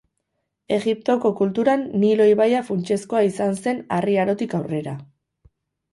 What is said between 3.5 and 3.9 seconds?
zen